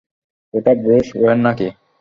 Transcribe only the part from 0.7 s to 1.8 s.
Bruce Wayne নাকি?